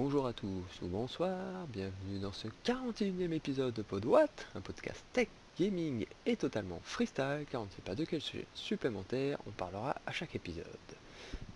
[0.00, 5.26] Bonjour à tous ou bonsoir, bienvenue dans ce 41e épisode de PodWatt, un podcast tech,
[5.58, 9.96] gaming et totalement freestyle car on ne sait pas de quel sujet supplémentaire on parlera
[10.06, 10.64] à chaque épisode.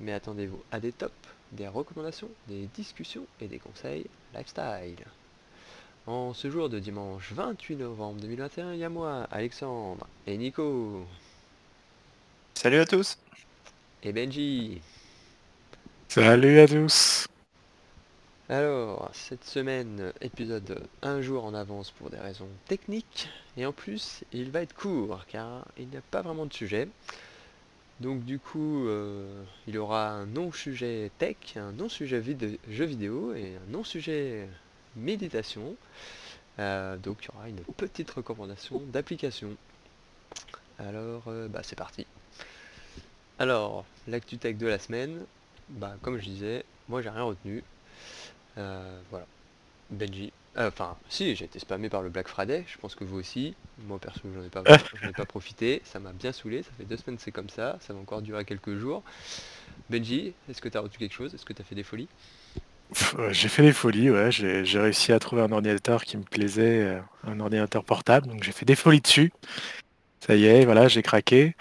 [0.00, 1.12] Mais attendez-vous à des tops,
[1.52, 5.06] des recommandations, des discussions et des conseils lifestyle.
[6.09, 11.06] En ce jour de dimanche 28 novembre 2021, il y a moi, Alexandre et Nico
[12.54, 13.19] Salut à tous
[14.03, 14.81] et Benji.
[16.09, 17.29] Salut à tous
[18.48, 24.24] Alors, cette semaine, épisode un jour en avance pour des raisons techniques, et en plus,
[24.33, 26.88] il va être court, car il n'y a pas vraiment de sujet.
[28.00, 33.33] Donc du coup, euh, il y aura un non-sujet tech, un non-sujet vide- jeu vidéo
[33.33, 34.48] et un non-sujet
[34.97, 35.77] méditation.
[36.59, 39.56] Euh, donc il y aura une petite recommandation d'application.
[40.78, 42.06] Alors, euh, bah c'est parti.
[43.38, 45.24] Alors, l'actu tech de la semaine,
[45.69, 47.62] bah comme je disais, moi j'ai rien retenu.
[48.59, 49.27] Euh, voilà.
[49.91, 50.33] Benji.
[50.56, 53.55] Euh, Enfin, si, j'ai été spammé par le Black Friday, je pense que vous aussi.
[53.86, 54.62] Moi perso, j'en ai pas,
[55.03, 57.78] ai pas profité, ça m'a bien saoulé, ça fait deux semaines que c'est comme ça,
[57.81, 59.03] ça va encore durer quelques jours.
[59.89, 61.34] Benji, est-ce que tu as quelque chose?
[61.34, 62.09] Est-ce que tu fait des folies?
[63.31, 64.31] J'ai fait des folies, ouais.
[64.31, 68.53] J'ai réussi à trouver un ordinateur qui me plaisait, euh, un ordinateur portable, donc j'ai
[68.53, 69.33] fait des folies dessus.
[70.20, 71.56] Ça y est, voilà, j'ai craqué.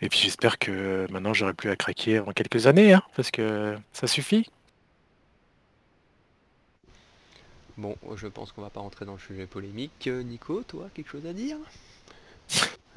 [0.00, 3.76] Et puis j'espère que maintenant j'aurai plus à craquer avant quelques années, hein, parce que
[3.92, 4.48] ça suffit.
[7.78, 10.08] Bon, je pense qu'on va pas rentrer dans le sujet polémique.
[10.08, 11.56] Euh, Nico, toi, quelque chose à dire?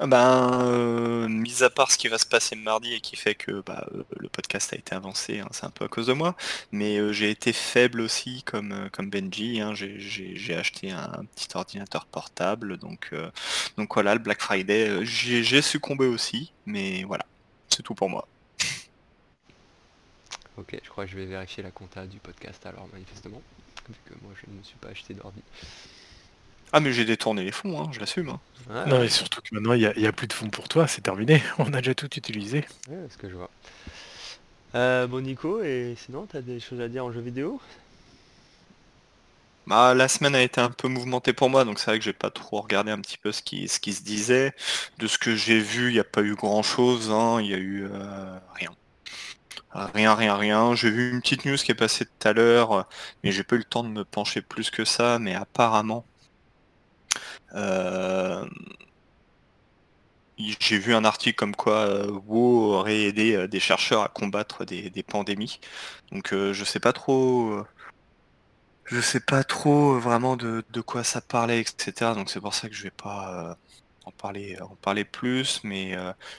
[0.00, 3.36] Ah Ben, euh, mis à part ce qui va se passer mardi et qui fait
[3.36, 6.12] que bah, euh, le podcast a été avancé, hein, c'est un peu à cause de
[6.12, 6.34] moi,
[6.72, 12.06] mais euh, j'ai été faible aussi comme, comme Benji, hein, j'ai- acheté un petit ordinateur
[12.06, 13.30] portable, donc, euh,
[13.76, 17.24] donc voilà, le Black Friday, j'ai succombé aussi, mais voilà,
[17.68, 18.26] c'est tout pour moi.
[20.56, 23.40] Ok, je crois que je vais vérifier la compta du podcast alors manifestement,
[23.88, 25.42] vu que moi je ne me suis pas acheté d'ordi.
[26.72, 28.30] Ah mais j'ai détourné les fonds, hein, je l'assume.
[28.30, 28.84] hein.
[28.86, 30.68] Non, et surtout que maintenant il n'y a, il y a plus de fonds pour
[30.68, 31.42] toi, c'est terminé.
[31.58, 32.64] On a déjà tout utilisé.
[32.88, 33.50] Ouais, ce que je vois.
[34.74, 37.60] Euh, bon Nico, et sinon t'as des choses à dire en jeu vidéo?
[39.66, 42.12] Bah, la semaine a été un peu mouvementée pour moi, donc c'est vrai que j'ai
[42.12, 44.54] pas trop regardé un petit peu ce qui, ce qui se disait.
[44.98, 47.06] De ce que j'ai vu, il n'y a pas eu grand chose,
[47.40, 48.70] il y a eu euh, rien.
[49.74, 50.74] Rien, rien, rien.
[50.74, 52.82] J'ai vu une petite news qui est passée tout à l'heure, euh,
[53.24, 56.04] mais j'ai pas eu le temps de me pencher plus que ça, mais apparemment,
[57.54, 58.46] euh,
[60.60, 64.64] j'ai vu un article comme quoi euh, WoW aurait aidé euh, des chercheurs à combattre
[64.64, 65.60] des, pandémies.
[66.10, 67.64] Donc je sais pas trop.
[68.84, 72.12] je sais pas trop vraiment de, quoi ça parlait, etc.
[72.14, 73.56] Donc c'est pour ça que je vais pas
[74.04, 75.96] en parler, plus, mais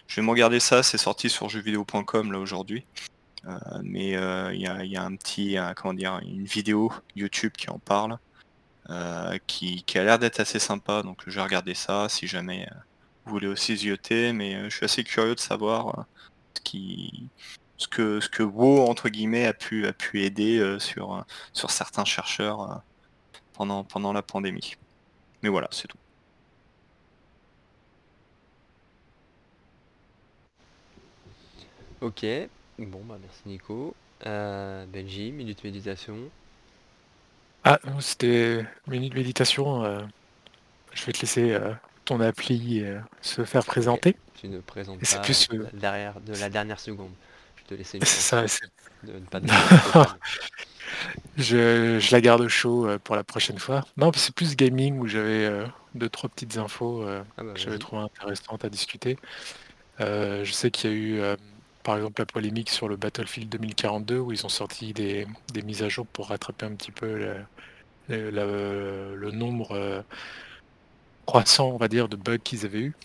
[0.07, 0.83] je vais me regarder ça.
[0.83, 2.85] C'est sorti sur jeuxvideo.com là aujourd'hui.
[3.45, 7.79] Euh, mais euh, il y, a, un petit, comment dire, une vidéo YouTube qui en
[7.79, 8.17] parle,
[8.89, 11.03] euh, qui, a l'air d'être assez sympa.
[11.03, 12.67] Donc je vais regarder ça si jamais
[13.25, 14.33] vous voulez aussi zioter.
[14.33, 16.05] Mais je suis assez curieux de savoir
[17.77, 19.85] ce que ce WoW entre guillemets a pu
[20.21, 21.25] aider sur
[21.69, 22.81] certains chercheurs
[23.53, 24.75] pendant la pandémie.
[25.43, 25.97] Mais voilà, c'est tout.
[32.01, 32.25] Ok,
[32.79, 33.95] bon bah merci Nico.
[34.25, 36.31] Euh, Benji, minute méditation.
[37.63, 39.84] Ah, non, c'était minute méditation.
[39.85, 40.01] euh,
[40.94, 41.73] je vais te laisser euh,
[42.06, 44.17] ton appli euh, se faire présenter.
[44.33, 47.16] Tu ne présentes Et c'est pas plus, euh, derrière de la dernière seconde.
[47.56, 48.66] Je te laisse une C'est chance ça, c'est-
[49.03, 50.19] de ne pas te présenter.
[51.38, 53.83] Je, je la garde au chaud euh, pour la prochaine fois.
[53.97, 57.59] Non, c'est plus gaming où j'avais euh, deux, trois petites infos euh, Ah bah, que
[57.59, 57.79] j'avais vas-y.
[57.79, 59.17] trouvé intéressantes à discuter.
[60.01, 61.38] Euh, je sais qu'il y a eu, euh,
[61.83, 65.27] par exemple, la polémique sur le Battlefield 2042 où ils ont sorti des,
[65.63, 67.35] mises à jour pour rattraper un petit peu
[68.09, 70.01] le, nombre euh,
[71.25, 72.95] croissant, on va dire, de bugs qu'ils avaient eu.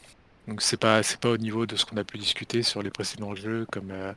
[0.46, 2.90] Donc c'est pas c'est pas au niveau de ce qu'on a pu discuter sur les
[2.90, 4.14] précédents jeux comme euh,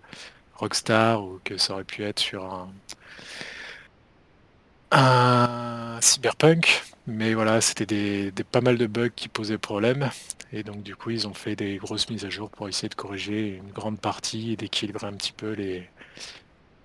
[0.55, 2.69] Rockstar ou que ça aurait pu être sur
[4.91, 10.09] un Cyberpunk, mais voilà, c'était des, des- pas mal de bugs qui posaient problème,
[10.51, 12.95] et donc du coup ils ont fait des grosses mises à jour pour essayer de
[12.95, 15.89] corriger une grande partie et d'équilibrer un petit peu les,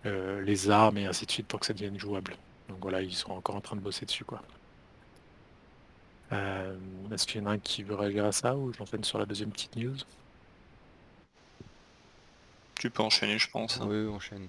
[0.06, 2.36] euh, les armes et ainsi de suite pour que ça devienne jouable.
[2.68, 4.42] Donc voilà, ils sont encore en train de bosser dessus quoi.
[6.32, 6.78] Euh,
[7.12, 9.26] Est-ce qu'il y en a un qui veut réagir à ça ou j'enchaîne sur la
[9.26, 9.96] deuxième petite news?
[12.80, 13.82] Tu peux enchaîner, je pense.
[13.82, 13.88] hein.
[13.88, 14.48] Oui, enchaîne.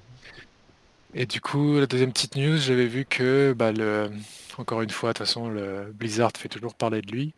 [1.19, 4.11] Et du coup, la deuxième petite news, j'avais vu que, bah, le,
[4.59, 7.33] encore une fois, de toute façon, le Blizzard fait toujours parler de lui.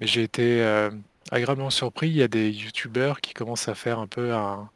[0.00, 0.90] Mais j'ai été euh,
[1.32, 2.08] agréablement surpris.
[2.08, 4.70] Il y a des youtubeurs qui commencent à faire un peu un,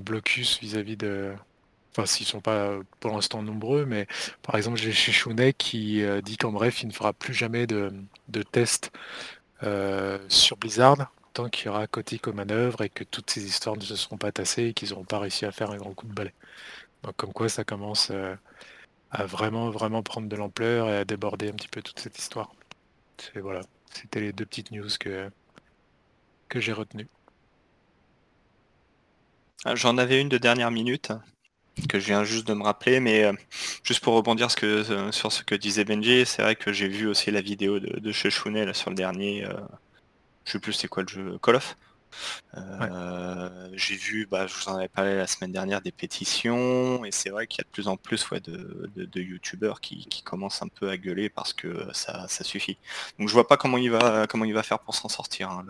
[0.00, 1.32] blocus vis-à-vis de,
[1.90, 4.06] enfin s'ils sont pas pour l'instant nombreux, mais
[4.42, 7.92] par exemple j'ai chez Shunek qui dit qu'en bref il ne fera plus jamais de,
[8.28, 8.92] de tests
[10.28, 13.82] sur Blizzard tant qu'il y aura Kotick aux manœuvres et que toutes ces histoires ne
[13.82, 16.14] se seront pas tassées et qu'ils n'auront pas réussi à faire un grand coup de
[16.14, 16.32] balai.
[17.02, 18.12] Donc comme quoi ça commence
[19.10, 22.52] à vraiment vraiment prendre de l'ampleur et à déborder un petit peu toute cette histoire.
[23.18, 23.60] C'est voilà,
[23.92, 25.30] c'était les deux petites news que,
[26.48, 27.08] que j'ai retenues.
[29.64, 31.12] Ah, j'en avais une de dernière minute
[31.88, 33.32] que je viens juste de me rappeler, mais euh,
[33.82, 37.30] juste pour rebondir euh, sur ce que disait Benji, c'est vrai que j'ai vu aussi
[37.30, 38.50] la vidéo de, de sur
[38.90, 39.54] le dernier, euh,
[40.44, 41.76] je sais plus c'est quoi le jeu, Call of.
[43.74, 47.30] J'ai vu, bah, je vous en avais parlé la semaine dernière, des pétitions, et c'est
[47.30, 50.88] vrai qu'il y a de plus en plus de, de, youtubeurs qui, commencent un peu
[50.88, 52.78] à gueuler parce que ça, suffit.
[53.18, 55.50] Donc je vois pas comment il va, comment il va faire pour s'en sortir.
[55.50, 55.64] Hein,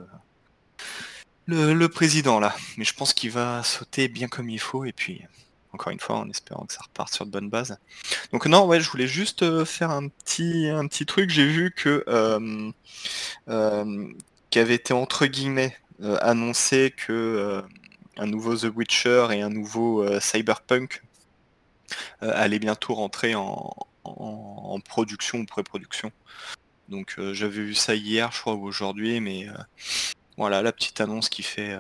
[1.47, 5.23] le, président là, mais je pense qu'il va sauter bien comme il faut et puis
[5.73, 7.79] encore une fois en espérant que ça reparte sur de bonnes bases.
[8.33, 11.31] Donc non, ouais, je voulais juste euh, faire un petit, un petit truc.
[11.31, 12.71] J'ai vu que euh,
[13.49, 14.09] euh,
[14.51, 15.77] qu'avait été entre guillemets
[16.21, 17.63] annoncé que
[18.17, 21.03] un nouveau The Witcher et un nouveau Cyberpunk
[22.21, 26.13] allaient bientôt rentrer en, en, production ou pré-production.
[26.89, 29.47] Donc j'avais vu ça hier, je crois, ou aujourd'hui, mais
[30.37, 31.77] voilà la petite annonce qui fait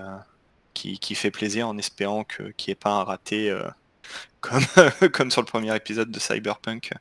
[0.75, 3.55] qui, qui, fait plaisir en espérant qu'il n'y ait pas un raté
[4.41, 4.65] comme,
[5.13, 6.93] comme sur le premier épisode de Cyberpunk.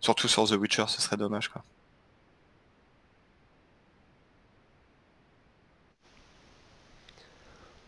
[0.00, 1.64] Surtout sur The Witcher, ce serait dommage quoi.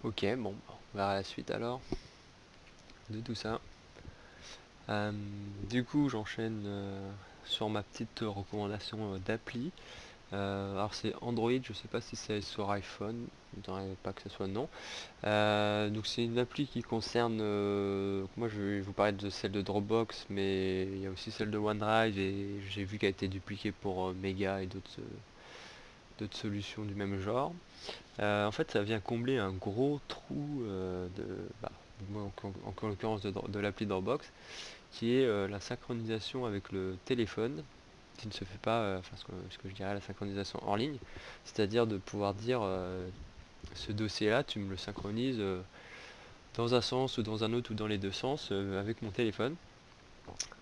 [0.07, 1.81] Ok, bon, on verra la suite alors
[3.11, 3.61] de tout ça.
[4.89, 5.11] Euh,
[5.69, 7.11] du coup, j'enchaîne euh,
[7.45, 9.73] sur ma petite recommandation euh, d'appli.
[10.31, 14.29] Alors c'est Android, je sais pas si c'est sur iPhone, je ne pas que ce
[14.29, 14.69] soit non.
[15.25, 17.39] Donc c'est une appli qui concerne,
[18.37, 21.51] moi je vais vous parler de celle de Dropbox, mais il y a aussi celle
[21.51, 25.01] de OneDrive et j'ai vu qu'elle a été dupliquée pour Mega et d'autres
[26.19, 27.53] d'autres solutions du même genre.
[28.19, 31.25] en fait ça vient combler un gros trou de,
[31.63, 31.73] bah,
[32.15, 34.31] en, l'occurrence de, l'appli Dropbox,
[34.93, 37.63] qui est la synchronisation avec le téléphone
[38.17, 40.99] qui ne se fait pas, euh, enfin ce que, je dirais la synchronisation hors ligne,
[41.45, 43.09] c'est-à-dire de pouvoir dire euh,
[43.75, 45.61] ce dossier-là, tu me le synchronises euh,
[46.55, 49.57] dans un sens ou dans un autre ou dans les deux sens avec mon téléphone.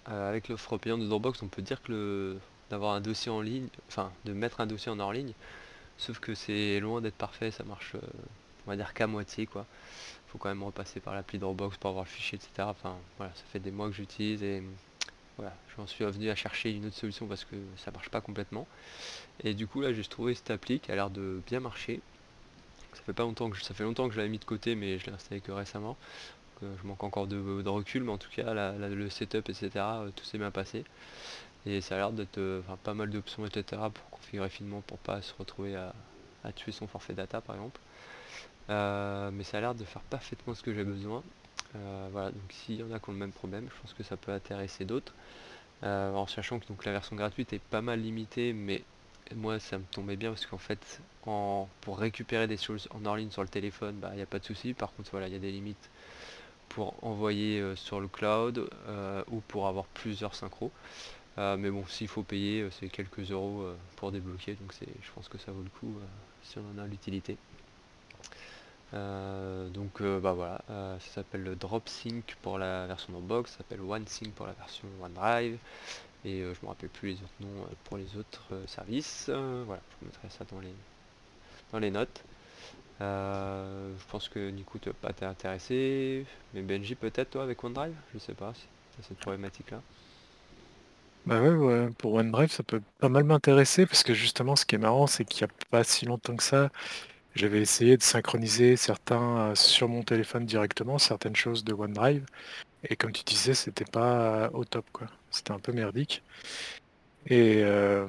[0.07, 2.37] avec l'offre payante de Dropbox, on peut dire que
[2.75, 5.33] d'avoir un dossier en ligne, enfin de mettre un dossier en hors ligne,
[5.97, 7.95] sauf que c'est loin d'être parfait, ça marche
[8.67, 9.67] on va dire qu'à moitié quoi.
[10.29, 12.69] Faut quand même repasser par l'appli Dropbox pour avoir le fichier, etc.
[12.69, 14.63] Enfin voilà, ça fait des mois que j'utilise et
[15.37, 18.67] voilà, j'en suis revenu à chercher une autre solution parce que ça marche pas complètement.
[19.43, 22.01] Et du coup là j'ai trouvé cette appli qui a l'air de bien marcher.
[22.95, 24.99] Ça fait pas longtemps que ça fait longtemps que je l'avais mis de côté mais
[24.99, 25.97] je l'ai installé que récemment.
[26.63, 30.25] Euh, je manque encore de, recul mais en tout cas le setup etc euh, tout
[30.25, 30.85] s'est bien passé.
[31.67, 35.23] Et ça a l'air d'être euh, pas mal d'options etc pour configurer finement pour pas
[35.23, 35.93] se retrouver à,
[36.55, 37.81] tuer son forfait data par exemple.
[38.69, 41.23] mais ça a l'air de faire parfaitement ce que j'ai besoin.
[41.77, 44.03] Euh, voilà, donc s'il y en a qui ont le même problème, je pense que
[44.03, 45.13] ça peut intéresser d'autres.
[45.83, 48.83] Euh, en sachant que donc la version gratuite est pas mal limitée, mais
[49.35, 53.31] moi ça me tombait bien parce qu'en fait pour récupérer des choses en hors ligne
[53.31, 54.75] sur le téléphone, bah, il n'y a pas de souci.
[54.75, 55.91] Par contre voilà, il y a des limites
[56.69, 58.69] pour envoyer euh, sur le cloud
[59.31, 60.71] ou pour avoir plusieurs synchros.
[61.37, 63.67] Mais bon, s'il faut payer, c'est quelques euros
[63.97, 65.95] pour débloquer, donc je pense que ça vaut le coup
[66.43, 67.37] si on en a l'utilité.
[68.95, 73.81] Euh, donc euh, bah voilà, euh, ça s'appelle DropSync pour la version Dropbox, ça s'appelle
[73.81, 75.59] OneSync pour la version OneDrive,
[76.25, 79.29] et je me rappelle plus les autres noms pour les autres services.
[79.29, 80.75] voilà, je mettrai ça dans les,
[81.73, 82.23] dans les notes.
[83.01, 88.19] je pense que Nico tu pas t'es intéressé, mais Benji peut-être toi avec OneDrive, je
[88.19, 88.67] sais pas si
[89.03, 89.83] cette problématique là.
[91.27, 94.79] Bah ouais, pour OneDrive ça peut pas mal m'intéresser parce que justement ce qui est
[94.79, 96.71] marrant c'est qu'il n'y a pas si longtemps que ça,
[97.35, 102.27] j'avais essayé de synchroniser certains euh, sur mon téléphone directement, certaines choses de OneDrive.
[102.89, 105.09] Et comme tu disais, c'était pas au top quoi.
[105.31, 106.25] C'était un peu merdique.
[107.27, 108.07] Et, euh,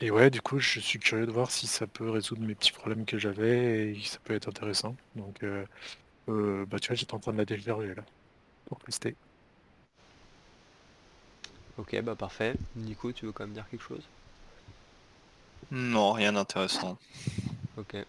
[0.00, 2.72] et ouais, du coup, je suis curieux de voir si ça peut résoudre mes petits
[2.72, 4.96] problèmes que j'avais et ça peut être intéressant.
[5.16, 5.66] Donc, euh,
[6.66, 8.04] bah tu vois, j'étais en train de la déverrouiller là
[8.66, 9.16] pour tester.
[11.78, 12.54] Ok, bah parfait.
[12.76, 14.02] Nico, tu veux quand même dire quelque chose?
[15.70, 16.98] Non, rien d'intéressant.
[17.78, 17.94] Ok.
[17.94, 18.04] De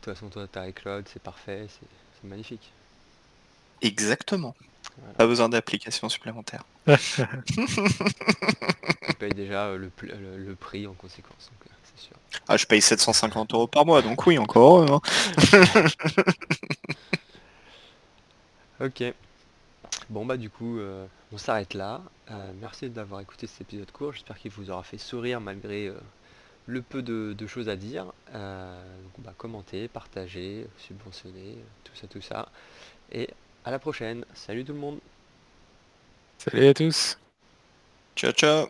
[0.00, 2.72] toute façon, toi, t'as iCloud, c'est parfait, c'est magnifique.
[3.82, 4.54] Exactement.
[5.16, 6.64] Pas besoin d'application supplémentaire.
[6.86, 6.96] tu
[9.18, 12.16] payes déjà euh, le, prix en conséquence, euh, c'est sûr.
[12.48, 15.00] Ah, je paye 750 euros par mois, donc oui, encore hein.
[18.80, 19.02] Ok.
[20.10, 22.02] Bon bah du coup, euh, on s'arrête là.
[22.30, 24.12] Euh, merci d'avoir écouté cet épisode court.
[24.12, 25.94] J'espère qu'il vous aura fait sourire malgré euh,
[26.66, 28.12] le peu de, de choses à dire.
[28.34, 32.48] Euh, donc, bah, commentez, partagez, subventionnez, tout ça, tout ça.
[33.12, 33.28] Et
[33.64, 34.24] à la prochaine.
[34.34, 34.98] Salut tout le monde.
[36.38, 37.18] Salut à tous
[38.16, 38.68] Ciao ciao